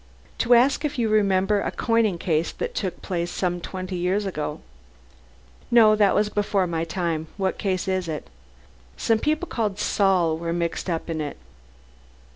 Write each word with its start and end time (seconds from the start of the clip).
"To 0.39 0.55
ask 0.55 0.83
if 0.83 0.97
you 0.97 1.09
remember 1.09 1.61
a 1.61 1.69
coining 1.69 2.17
case 2.17 2.51
that 2.53 2.73
took 2.73 3.03
place 3.03 3.29
some 3.29 3.61
twenty 3.61 3.95
years 3.95 4.25
ago?" 4.25 4.61
"No. 5.69 5.95
That 5.95 6.15
was 6.15 6.27
before 6.27 6.65
my 6.65 6.83
time. 6.85 7.27
What 7.37 7.59
case 7.59 7.87
is 7.87 8.07
it?" 8.07 8.27
"Some 8.97 9.19
people 9.19 9.47
called 9.47 9.77
Saul 9.77 10.39
were 10.39 10.53
mixed 10.53 10.89
up 10.89 11.07
in 11.07 11.21
it." 11.21 11.37